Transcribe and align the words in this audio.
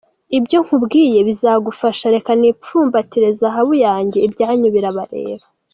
Ibyo 0.37 0.57
nkubwiye 0.65 1.19
bizagufasha 1.27 2.05
reka 2.15 2.31
nipfumbatire 2.39 3.29
zahabu 3.39 3.73
yanjye 3.85 4.19
ibyanyu 4.27 4.67
birabareba!. 4.75 5.45